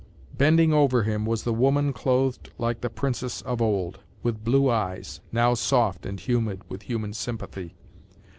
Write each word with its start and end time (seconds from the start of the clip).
Bending 0.35 0.73
over 0.73 1.03
him 1.03 1.27
was 1.27 1.43
the 1.43 1.53
woman 1.53 1.93
clothed 1.93 2.49
like 2.57 2.81
the 2.81 2.89
princess 2.89 3.43
of 3.43 3.61
old, 3.61 3.99
with 4.23 4.43
blue 4.43 4.67
eyes, 4.67 5.21
now 5.31 5.53
soft 5.53 6.07
and 6.07 6.19
humid 6.19 6.63
with 6.67 6.81
human 6.81 7.13
sympathy. 7.13 7.75